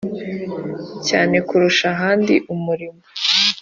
Cyane 1.07 1.35
kurusha 1.47 1.85
ahandi 1.95 2.35
umurimo 2.53 3.01